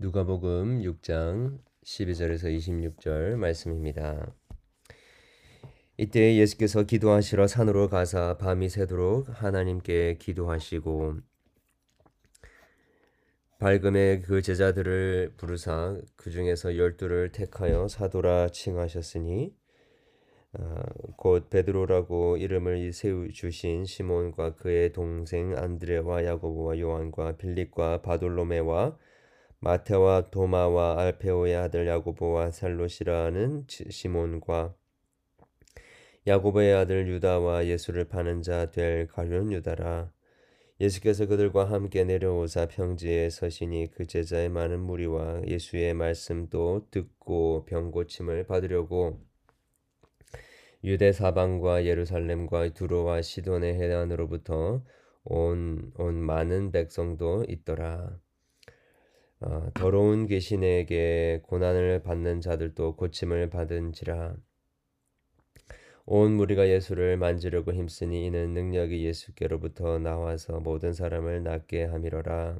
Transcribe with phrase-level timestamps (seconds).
[0.00, 4.32] 누가복음 6장 12절에서 26절 말씀입니다.
[5.96, 11.16] 이때 예수께서 기도하시러 산으로 가사 밤이 새도록 하나님께 기도하시고
[13.58, 19.52] 밝음에 그 제자들을 부르사 그 중에서 열두를 택하여 사도라 칭하셨으니
[20.52, 20.82] 어,
[21.16, 28.96] 곧 베드로라고 이름을 세우 주신 시몬과 그의 동생 안드레와 야고보와 요한과 빌립과 바돌로메와
[29.60, 34.74] 마테와 도마와 알페오의 아들 야고보와 살롯이라는 시몬과
[36.26, 40.12] 야고보의 아들 유다와 예수를 파는 자 될 가룟 유다라
[40.80, 48.46] 예수께서 그들과 함께 내려오사 평지에 서시니 그 제자의 많은 무리와 예수의 말씀도 듣고 병 고침을
[48.46, 49.18] 받으려고
[50.84, 54.84] 유대 사방과 예루살렘과 두로와 시돈의 해안으로부터
[55.24, 58.20] 온, 온 많은 백성도 있더라.
[59.40, 64.34] 어, 더러운 귀신에게 고난을 받는 자들도 고침을 받은지라.
[66.06, 72.58] 온 무리가 예수를 만지려고 힘쓰니 이는 능력이 예수께로부터 나와서 모든 사람을 낫게 함이로라.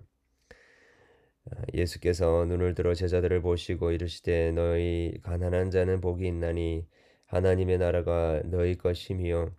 [1.47, 6.87] 어, 예수께서 눈을 들어 제자들을 보시고 이르시되 너희 가난한 자는 복이 있나니
[7.27, 9.51] 하나님의 나라가 너희 것이며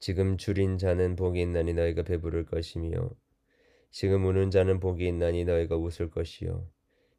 [0.00, 3.10] 지금 줄인 자는 복이 있나니 너희가 배부를 것이며
[3.90, 6.66] 지금 우는 자는 복이 있나니 너희가 웃을 것이요.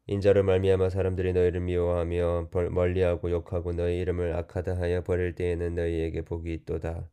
[0.06, 6.52] 인자로 말미암아 사람들이 너희를 미워하며 멀리하고 욕하고 너희 이름을 악하다 하여 버릴 때에는 너희에게 복이
[6.52, 7.08] 있도다.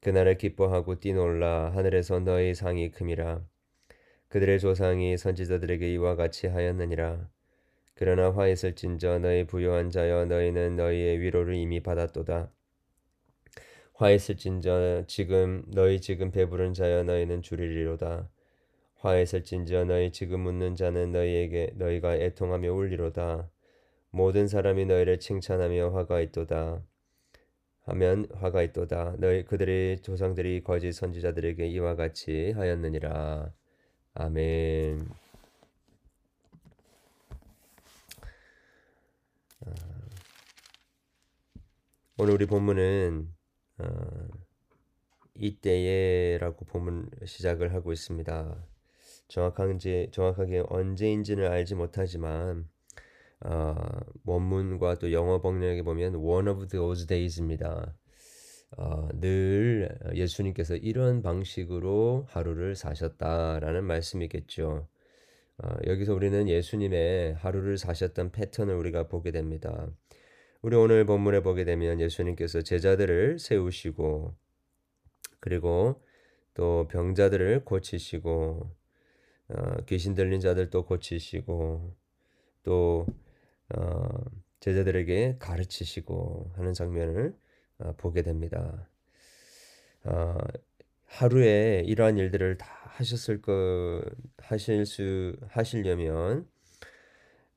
[0.00, 1.70] 그날을 기뻐하고 뛰놀라.
[1.74, 3.44] 하늘에서 너희 상이 큼이라.
[4.28, 7.28] 그들의 조상이 선지자들에게 이와 같이 하였느니라.
[7.94, 12.50] 그러나 화 있을진저 너희 부요한 자여 너희는 너희의 위로를 이미 받았도다.
[13.94, 18.30] 화 있을진저 지금 너희 지금 배부른 자여 너희는 줄이리로다
[19.00, 23.50] 화해설진저 너희 지금 묻는 자는 너희에게 너희가 애통하며 울리로다.
[24.10, 26.82] 모든 사람이 너희를 칭찬하며 화가 있도다.
[27.84, 29.16] 하면 화가 있도다.
[29.18, 33.52] 너희 그들의 조상들이 거짓 선지자들에게 이와 같이 하였느니라.
[34.14, 35.08] 아멘.
[39.66, 39.72] 아,
[42.18, 43.34] 오늘 우리 본문은
[43.78, 44.28] 어,
[45.34, 48.69] 이때에라고 본문 시작을 하고 있습니다.
[49.30, 52.68] 정확한지 정확하게 언제인지는 알지 못하지만
[53.40, 53.74] 어,
[54.24, 57.96] 원문과 또 영어 번역에 보면 one of those days입니다.
[58.76, 64.88] 어, 늘 예수님께서 이런 방식으로 하루를 사셨다라는 말씀이겠죠.
[65.62, 69.88] 어, 여기서 우리는 예수님의 하루를 사셨던 패턴을 우리가 보게 됩니다.
[70.62, 74.34] 우리 오늘 본문에 보게 되면 예수님께서 제자들을 세우시고
[75.40, 76.02] 그리고
[76.54, 78.79] 또 병자들을 고치시고
[79.50, 81.94] 어, 귀신 들린 자들도 고치시고
[82.62, 83.06] 또
[83.74, 84.08] 어,
[84.60, 87.36] 제자들에게 가르치시고 하는 장면을
[87.78, 88.88] 어, 보게 됩니다.
[90.04, 90.36] 어,
[91.06, 94.02] 하루에 이러한 일들을 다 하셨을 거
[94.38, 96.48] 하실 수 하시려면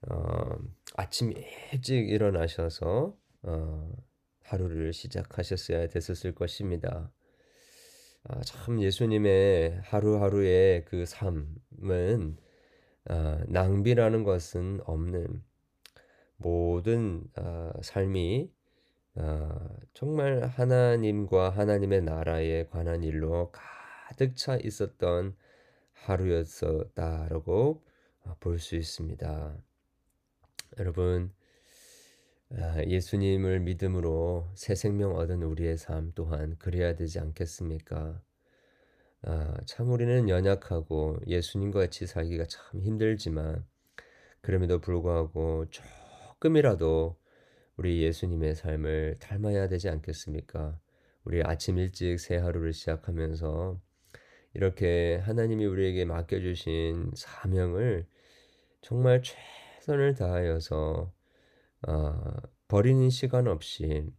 [0.09, 0.57] 어,
[0.95, 1.31] 아침
[1.71, 3.91] 일찍 일어나셔서 어,
[4.41, 7.11] 하루를 시작하셨어야 됐었을 것입니다.
[8.25, 12.37] 아, 참 예수님의 하루하루의 그 삶은
[13.05, 15.43] 아, 낭비라는 것은 없는
[16.37, 18.51] 모든 아, 삶이
[19.15, 25.35] 아, 정말 하나님과 하나님의 나라에 관한 일로 가득 차 있었던
[25.93, 27.83] 하루였었다라고
[28.39, 29.57] 볼 수 있습니다.
[30.79, 31.42] 여러분 아,
[32.87, 38.21] 예수님을 믿음으로 새 생명 얻은 우리의 삶 또한 그래야 되지 않겠습니까?
[39.23, 43.65] 아, 참 우리는 연약하고 예수님과 같이 살기가 참 힘들지만
[44.41, 47.17] 그럼에도 불구하고 조금이라도
[47.77, 50.79] 우리 예수님의 삶을 닮아야 되지 않겠습니까?
[51.23, 53.79] 우리 아침 일찍 새 하루를 시작하면서
[54.53, 58.05] 이렇게 하나님이 우리에게 맡겨주신 사명을
[58.81, 61.11] 정말 최선을 다하여서
[61.87, 62.35] 어,
[62.67, 64.09] 버리는 시간 없이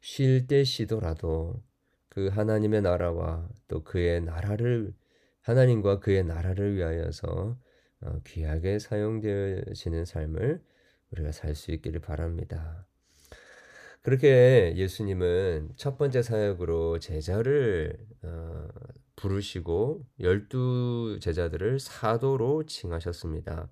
[0.00, 1.62] 쉴 때 쉬더라도
[2.08, 4.94] 그 하나님의 나라와 또 그의 나라를
[5.42, 7.58] 하나님과 그의 나라를 위하여서
[8.02, 10.62] 어, 귀하게 사용되어지는 삶을
[11.10, 12.86] 우리가 살 수 있기를 바랍니다.
[14.02, 18.68] 그렇게 예수님은 첫 번째 사역으로 제자를 어,
[19.16, 23.70] 부르시고 열두 제자들을 사도로 칭하셨습니다.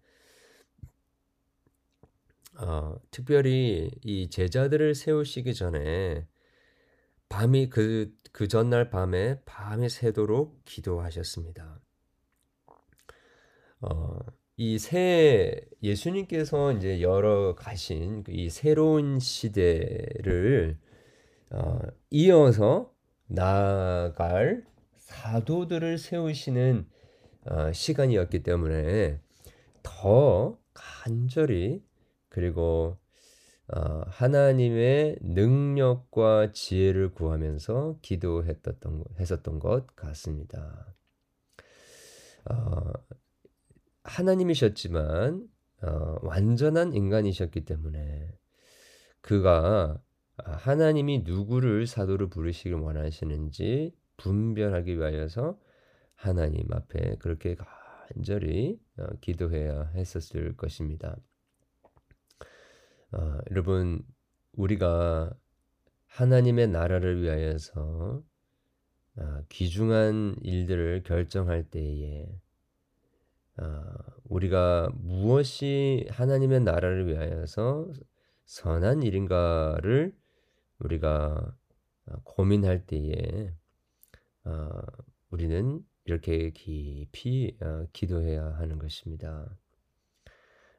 [2.58, 6.26] 어, 특별히 이 제자들을 세우시기 전에
[7.28, 11.80] 밤이 그, 그 전날 밤에 밤이 새도록 기도하셨습니다.
[13.80, 14.18] 어,
[14.56, 20.78] 이 새 예수님께서 이제 열어 가신 이 새로운 시대를
[21.50, 21.78] 어,
[22.10, 22.94] 이어서
[23.26, 24.64] 나아갈
[24.98, 26.86] 사도들을 세우시는
[27.46, 29.20] 어, 시간이었기 때문에
[29.82, 31.82] 더 간절히
[32.32, 32.96] 그리고
[33.68, 40.94] 어, 하나님의 능력과 지혜를 구하면서 기도했었던 했었던 것 같습니다.
[42.50, 42.90] 어,
[44.02, 45.46] 하나님이셨지만
[45.82, 48.32] 어, 완전한 인간이셨기 때문에
[49.20, 50.00] 그가
[50.36, 55.60] 하나님이 누구를 사도로 부르시길 원하시는지 분별하기 위하여서
[56.14, 61.18] 하나님 앞에 그렇게 간절히 어, 기도해야 했었을 것입니다.
[63.12, 64.02] 어, 여러분
[64.52, 65.32] 우리가
[66.06, 68.22] 하나님의 나라를 위하여서
[69.16, 72.26] 어, 귀중한 일들을 결정할 때에
[73.58, 73.64] 어,
[74.24, 77.92] 우리가 무엇이 하나님의 나라를 위하여서
[78.46, 80.16] 선한 일인가를
[80.78, 81.54] 우리가
[82.06, 83.52] 어, 고민할 때에
[84.44, 84.68] 어,
[85.30, 89.54] 우리는 이렇게 깊이 어, 기도해야 하는 것입니다.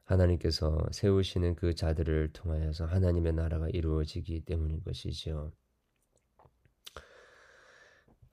[0.06, 5.52] 하나님께서 세우시는 그 자들을 통하여서 하나님의 나라가 이루어지기 때문인 것이지요.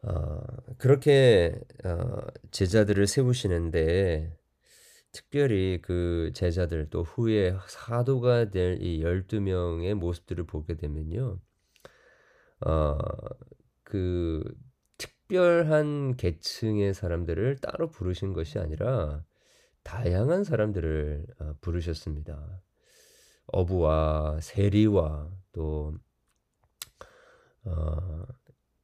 [0.02, 0.40] 어,
[0.78, 4.36] 그렇게 어, 제자들을 세우시는데
[5.12, 11.40] 특별히 그 제자들 또 후에 사도가 될 이 12명의 모습들을 보게 되면요.
[12.66, 12.98] 어,
[13.84, 14.42] 그
[14.98, 19.24] 특별한 계층의 사람들을 따로 부르신 것이 아니라
[19.82, 22.62] 다양한 사람들을 어, 부르셨습니다.
[23.46, 25.94] 어부와 세리와 또
[27.64, 28.24] 어,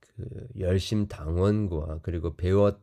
[0.01, 2.81] 그 열심 당원과 그리고 배웠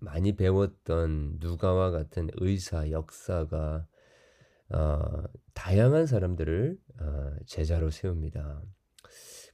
[0.00, 3.86] 많이 배웠던 누가와 같은 의사, 역사가
[4.70, 5.22] 어,
[5.54, 8.62] 다양한 사람들을 어, 제자로 세웁니다.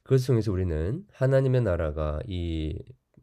[0.03, 2.77] 그것 중에서 우리는 하나님의 나라가 이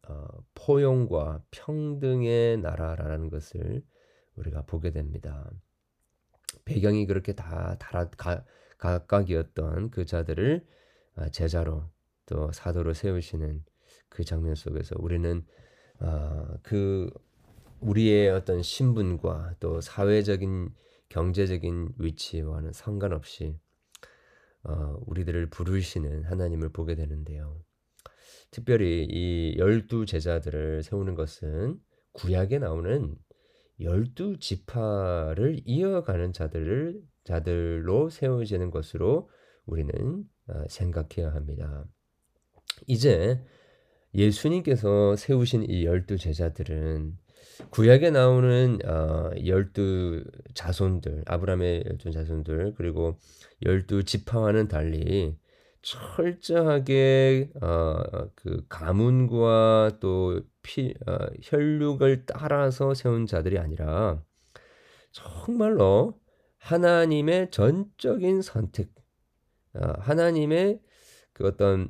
[0.09, 3.83] 어, 포용과 평등의 나라라는 것을
[4.39, 5.51] 우리가 보게 됩니다.
[6.65, 8.45] 배경이 그렇게 다 달아, 가,
[8.79, 10.67] 각각이었던 그 자들을
[11.17, 11.85] 어, 제자로
[12.27, 13.65] 또 사도로 세우시는
[14.09, 15.45] 그 장면 속에서 우리는
[16.01, 17.11] 어, 그
[17.81, 20.75] 우리의 어떤 신분과 또 사회적인
[21.09, 23.59] 경제적인 위치와는 상관없이
[24.65, 27.63] 어, 우리들을 부르시는 하나님을 보게 되는데요.
[28.51, 31.81] 특별히 이 열두 제자들을 세우는 것은
[32.13, 33.15] 구약에 나오는
[33.81, 39.29] 열두 지파를 이어가는 자들을 자들로 세워지는 것으로
[39.67, 41.85] 우리는 어, 생각해야 합니다.
[42.87, 43.45] 이제
[44.15, 47.17] 예수님께서 세우신 이 열두 제자들은
[47.71, 50.25] 구약에 나오는 어, 열두
[50.55, 53.19] 자손들, 아브라함의 열두 자손들, 그리고
[53.65, 55.37] 열두 지파와는 달리
[55.83, 64.23] 철저하게 어, 그 가문과 또 피, 어, 혈육을 따라서 세운 자들이 아니라
[65.13, 66.21] 정말로
[66.59, 68.91] 하나님의 전적인 선택,
[69.75, 70.81] 어, 하나님의
[71.33, 71.89] 그 어떤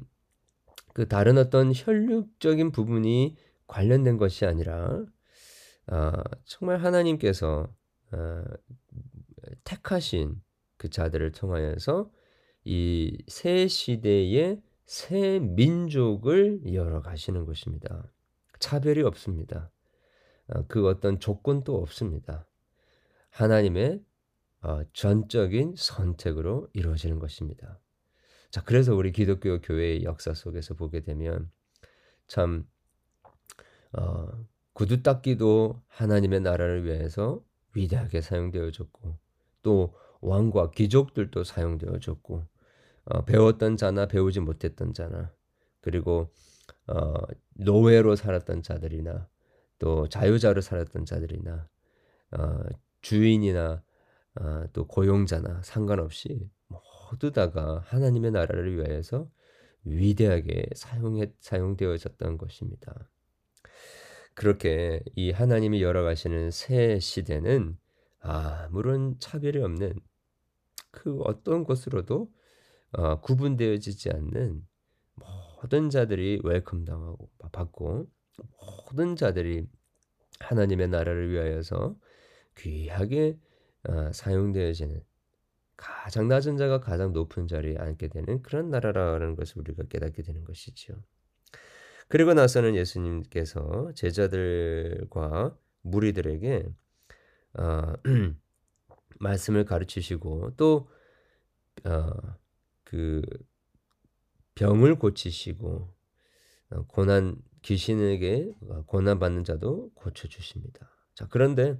[0.93, 3.37] 그 다른 어떤 혈육적인 부분이
[3.67, 5.05] 관련된 것이 아니라
[5.91, 6.13] 어,
[6.45, 7.73] 정말 하나님께서
[8.13, 8.45] 어,
[9.65, 10.43] 택하신
[10.77, 12.11] 그 자들을 통하여서
[12.71, 18.13] 이 새 시대의 새 민족을 열어가시는 것입니다.
[18.59, 19.71] 차별이 없습니다.
[20.49, 22.47] 어, 그 어떤 조건도 없습니다.
[23.31, 24.03] 하나님의
[24.61, 27.81] 어, 전적인 선택으로 이루어지는 것입니다.
[28.51, 31.51] 자, 그래서 우리 기독교 교회의 역사 속에서 보게 되면
[32.27, 32.69] 참
[33.93, 34.27] 어,
[34.75, 37.43] 구두 닦기도 하나님의 나라를 위해서
[37.75, 39.19] 위대하게 사용되어졌고
[39.63, 42.58] 또 왕과 귀족들도 사용되어졌고
[43.11, 45.33] 어, 배웠던 자나 배우지 못했던 자나
[45.81, 46.31] 그리고
[46.87, 47.15] 어,
[47.55, 49.29] 노예로 살았던 자들이나
[49.79, 51.69] 또 자유자로 살았던 자들이나
[52.33, 52.61] 어,
[53.01, 53.83] 주인이나
[54.41, 59.31] 어, 또 고용자나 상관없이 모두 다가 하나님의 나라를 위하여서
[59.85, 63.09] 위대하게 사용해, 사용되어졌던 것입니다.
[64.35, 67.79] 그렇게 이 하나님이 열어가시는 새 시대는
[68.21, 69.99] 아무런 차별이 없는
[70.91, 72.31] 그 어떤 것으로도
[72.93, 74.67] 어, 구분되어지지 않는
[75.15, 78.07] 모든 자들이 welcome 당하고 받고
[78.61, 79.67] 모든 자들이
[80.41, 81.97] 하나님의 나라를 위하여서
[82.57, 83.39] 귀하게
[83.89, 85.03] 어, 사용되어지는
[85.77, 90.97] 가장 낮은 자가 가장 높은 자리에 앉게 되는 그런 나라라는 것을 우리가 깨닫게 되는 것이지요.
[92.09, 96.67] 그리고 나서는 예수님께서 제자들과 무리들에게
[97.59, 97.93] 어,
[99.21, 100.89] 말씀을 가르치시고 또
[101.85, 102.11] 어,
[102.89, 103.21] 그
[104.55, 105.95] 병을 고치시고
[106.71, 108.51] 어, 고난 귀신에게
[108.87, 110.91] 고난 받는 자도 고쳐 주십니다.
[111.15, 111.79] 자, 그런데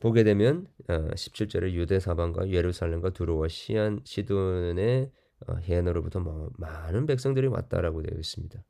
[0.00, 5.12] 보게 되면 어, 17절에 유대 사방과 예루살렘과 두로와 시안 시돈의
[5.46, 8.64] 어, 해안으로부터 뭐 많은 백성들이 왔다라고 되어 있습니다.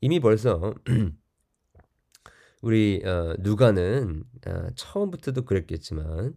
[0.00, 0.74] 이미 벌써
[2.60, 6.34] 우리 어, 누가는 어, 처음부터도 그랬겠지만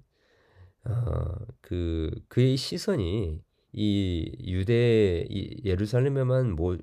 [0.85, 6.77] 어, 그 그의 시선이 이 유대 이 예루살렘에만 뭐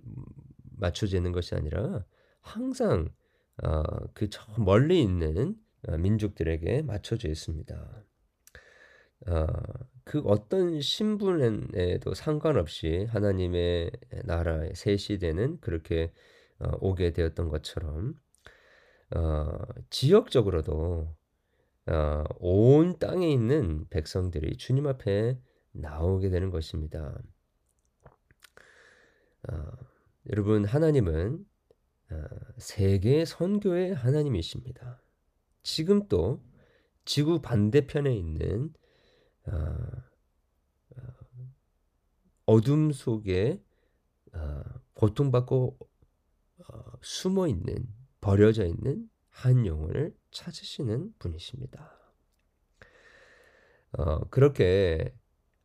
[0.78, 2.04] 맞춰지는 것이 아니라
[2.40, 3.08] 항상
[3.62, 5.56] 어, 그저 멀리 있는
[5.88, 8.04] 어, 민족들에게 맞춰져 있습니다.
[9.28, 9.46] 어,
[10.04, 13.90] 그 어떤 신분에도 상관없이 하나님의
[14.24, 16.12] 나라의 새 시대는 그렇게
[16.58, 18.14] 어, 오게 되었던 것처럼
[19.14, 19.58] 어,
[19.90, 21.16] 지역적으로도
[21.88, 25.38] 어, 온 땅에 있는 백성들이 주님 앞에
[25.80, 27.18] 나오게 되는 것입니다.
[29.48, 29.54] 어,
[30.30, 31.44] 여러분 하나님은
[32.10, 32.24] 어,
[32.58, 35.02] 세계 선교의 하나님이십니다.
[35.62, 36.44] 지금 또
[37.04, 38.72] 지구 반대편에 있는
[39.46, 39.76] 어,
[42.46, 43.62] 어둠 속에
[44.94, 45.78] 고통받고
[47.02, 47.88] 숨어 있는
[48.20, 51.96] 버려져 있는 한 영혼을 찾으시는 분이십니다.
[53.92, 55.14] 어, 그렇게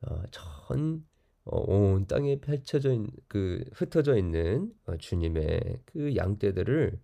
[0.01, 1.05] 어, 전
[1.43, 6.99] 어, 온 땅에 펼쳐져 있는 그 흩어져 있는 어, 주님의 그 양떼들을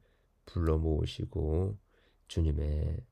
[0.46, 1.78] 불러 모으시고
[2.28, 3.04] 주님의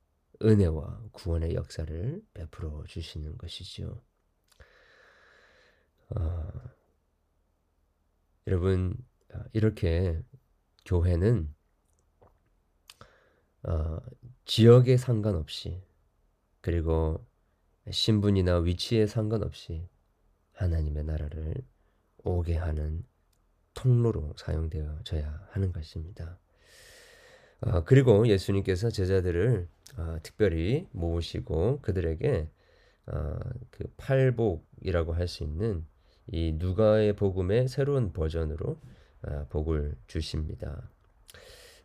[0.41, 4.01] 은혜와 구원의 역사를 베풀어 주시는 것이죠.
[6.09, 6.51] 어,
[8.47, 8.95] 여러분
[9.33, 10.21] 어, 이렇게
[10.85, 11.53] 교회는
[13.63, 13.97] 어,
[14.45, 15.81] 지역에 상관없이
[16.61, 17.25] 그리고
[17.89, 19.87] 신분이나 위치에 상관없이
[20.53, 21.55] 하나님의 나라를
[22.23, 23.03] 오게 하는
[23.73, 26.39] 통로로 사용되어져야 하는 것입니다.
[27.61, 32.49] 어, 그리고 예수님께서 제자들을 어, 특별히 모으시고 그들에게
[33.07, 33.39] 어,
[33.69, 35.85] 그 팔복이라고 할 수 있는
[36.27, 38.79] 이 누가의 복음의 새로운 버전으로
[39.23, 40.89] 어, 복을 주십니다.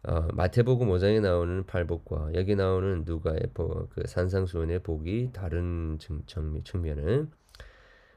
[0.03, 6.23] 어, 마태복음 5장에 나오는 팔복과 여기 나오는 누가의 복, 그 산상수훈의 복이 다른 측,
[6.65, 7.31] 측면은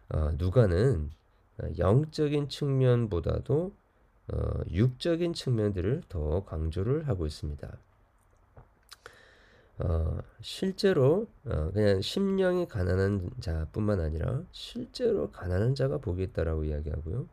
[0.09, 1.09] 어, 누가는
[1.77, 3.73] 영적인 측면보다도
[4.31, 4.37] 어,
[4.71, 7.77] 육적인 측면들을 더 강조를 하고 있습니다.
[9.79, 17.27] 어, 실제로 어, 그냥 심령이 가난한 자뿐만 아니라 실제로 가난한 자가 복이 있다라고 이야기하고요.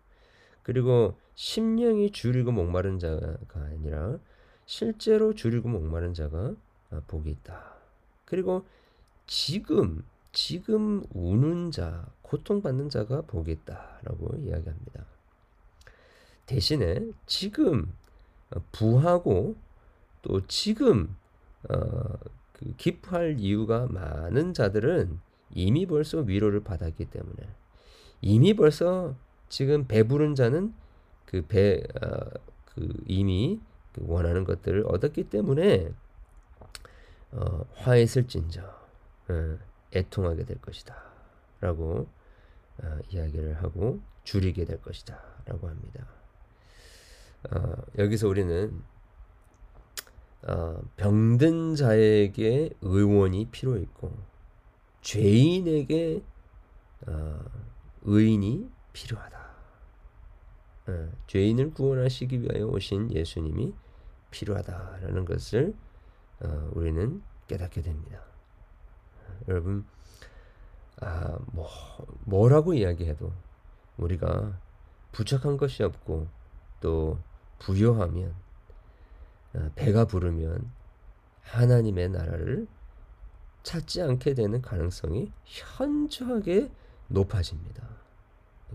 [0.64, 4.18] 그리고 심령이 줄이고 목마른 자가 아니라
[4.70, 6.54] 실제로 줄이고 목마른 자가
[6.90, 7.74] 아, 복이 있다.
[8.24, 8.64] 그리고
[9.26, 15.06] 지금 지금 우는 자, 고통받는 자가 복이 있다라고 이야기합니다.
[16.46, 17.92] 대신에 지금
[18.52, 19.56] 어, 부하고
[20.22, 21.16] 또 지금
[21.68, 21.74] 어,
[22.52, 25.18] 그 기뻐할 이유가 많은 자들은
[25.52, 27.48] 이미 벌써 위로를 받았기 때문에
[28.20, 29.16] 이미 벌써
[29.48, 30.72] 지금 배부른 자는
[31.24, 32.20] 그 배, 어,
[32.66, 35.92] 그 이미 그 원하는 것들을 얻었기 때문에
[37.32, 39.58] 어, 화했을진저 어,
[39.94, 40.96] 애통하게 될 것이다
[41.60, 42.08] 라고
[42.82, 46.06] 어, 이야기를 하고 줄이게 될 것이다 라고 합니다.
[47.50, 48.82] 어, 여기서 우리는
[50.42, 54.12] 어, 병든 자에게 의원이 필요 있고
[55.02, 56.22] 죄인에게
[57.06, 57.40] 어,
[58.02, 59.39] 의인이 필요하다.
[60.90, 63.74] 어, 죄인을 구원하시기 위하여 오신 예수님이
[64.30, 65.74] 필요하다라는 것을
[66.40, 68.20] 어, 우리는 깨닫게 됩니다.
[69.48, 69.84] 여러분,
[71.00, 71.68] 아, 뭐,
[72.24, 73.32] 뭐라고 이야기해도
[73.96, 74.58] 우리가
[75.12, 76.28] 부족한 것이 없고
[76.80, 77.18] 또
[77.58, 78.34] 부여하면
[79.54, 80.70] 어, 배가 부르면
[81.42, 82.66] 하나님의 나라를
[83.62, 86.70] 찾지 않게 되는 가능성이 현저하게
[87.08, 87.86] 높아집니다.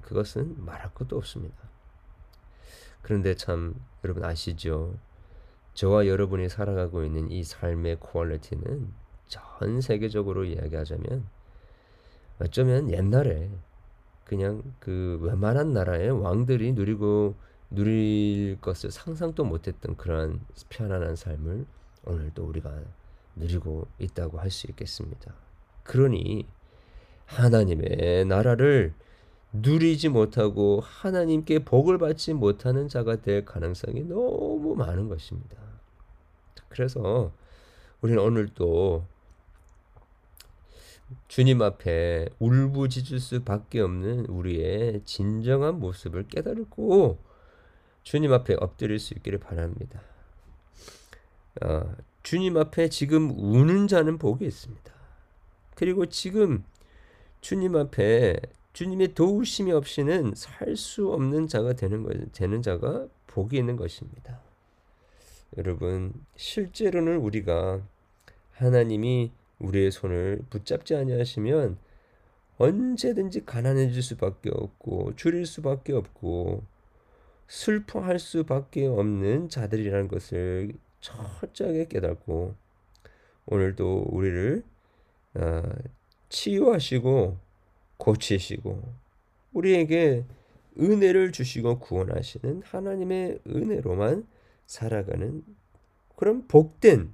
[0.01, 1.55] 그것은 말할 것도 없습니다.
[3.06, 4.98] 그런데 참 여러분 아시죠?
[5.76, 8.92] 저와 여러분이 살아가고 있는 이 삶의 퀄리티는
[9.28, 11.28] 전 세계적으로 이야기하자면
[12.40, 13.52] 어쩌면 옛날에
[14.24, 17.36] 그냥 그 웬만한 나라의 왕들이 누리고
[17.70, 21.68] 누릴 것을 상상도 못했던 그러한 편안한 삶을
[22.06, 22.74] 오늘도 우리가
[23.36, 25.32] 누리고 있다고 할 수 있겠습니다.
[25.84, 26.48] 그러니
[27.28, 28.96] 하나님의 나라를
[29.62, 35.58] 누리지 못하고 하나님께 복을 받지 못하는 자가 될 가능성이 너무 많은 것입니다.
[36.70, 37.32] 그래서
[38.02, 39.06] 우리는 오늘 또
[41.28, 47.20] 주님 앞에 울부짖을 수밖에 없는 우리의 진정한 모습을 깨달고
[48.04, 50.02] 주님 앞에 엎드릴 수 있기를 바랍니다.
[51.64, 54.94] 어, 주님 앞에 지금 우는 자는 복이 있습니다.
[55.76, 56.64] 그리고 지금
[57.42, 58.40] 주님 앞에
[58.75, 64.41] 주님의 도우심이 없이는 살 수 없는 자가 되는 거 되는 자가 복이 있는 것입니다.
[65.58, 67.82] 여러분 실제로는 우리가
[68.51, 71.77] 하나님이 우리의 손을 붙잡지 아니하시면
[72.58, 76.62] 언제든지 가난해질 수밖에 없고 줄일 수밖에 없고
[77.48, 82.55] 슬퍼할 수밖에 없는 자들이라는 것을 철저하게 깨닫고
[83.46, 84.63] 오늘도 우리를
[85.36, 85.63] 어,
[86.27, 87.45] 치유하시고
[87.98, 88.82] 고치시고
[89.54, 90.25] 우리에게
[90.80, 94.28] 은혜를 주시고 구원하시는 하나님의 은혜로만
[94.66, 95.44] 살아가는
[96.16, 97.14] 그런 복된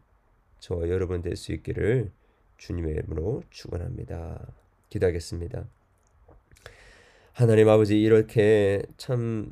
[0.60, 2.12] 저와 여러분 될 수 있기를
[2.58, 4.46] 주님의 이름으로 축원합니다.
[4.90, 5.66] 기도하겠습니다.
[7.34, 9.52] 하나님 아버지 이렇게 참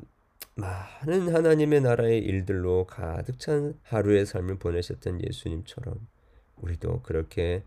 [0.54, 6.06] 많은 하나님의 나라의 일들로 가득 찬 하루의 삶을 보내셨던 예수님처럼
[6.56, 7.64] 우리도 그렇게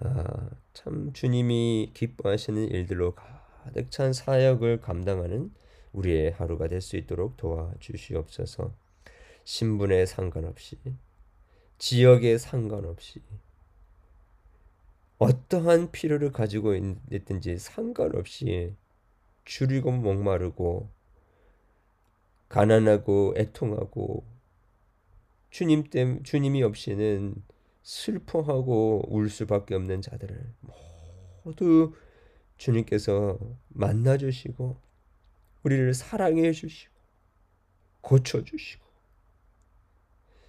[0.00, 5.52] 아, 참 주님이 기뻐하시는 일들로 가득 찬 사역을 감당하는
[5.92, 8.74] 우리의 하루가 될 수 있도록 도와주시옵소서.
[9.44, 10.76] 신분에 상관없이
[11.78, 13.22] 지역에 상관없이
[15.18, 18.74] 어떠한 필요를 가지고 있든지 상관없이
[19.44, 20.90] 줄이고 목마르고
[22.48, 24.24] 가난하고 애통하고
[25.50, 27.34] 주님 때 주님이 없이는
[27.86, 30.54] 슬퍼하고 울 수밖에 없는 자들을
[31.44, 31.94] 모두
[32.56, 33.38] 주님께서
[33.68, 34.76] 만나 주시고
[35.62, 36.92] 우리를 사랑해 주시고
[38.00, 38.84] 고쳐 주시고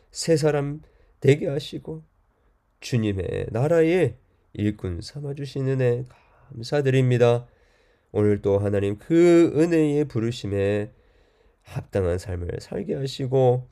[0.09, 0.81] 새 사람
[1.19, 2.03] 되게 하시고
[2.79, 4.17] 주님의 나라의
[4.53, 6.05] 일꾼 삼아 주시는 은혜
[6.49, 7.47] 감사드립니다.
[8.11, 10.91] 오늘 또 하나님 그 은혜의 부르심에
[11.61, 13.69] 합당한 삶을 살게 하시고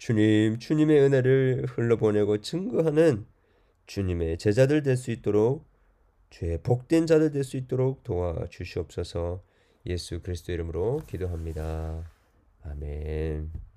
[0.00, 3.26] 주님, 주님의 은혜를 흘러보내고 증거하는
[3.86, 5.68] 주님의 제자들 될 수 있도록
[6.30, 9.42] 주의 복된 자들 될 수 있도록 도와주시옵소서
[9.86, 12.10] 예수 그리스도 이름으로 기도합니다.
[12.62, 13.69] 아멘.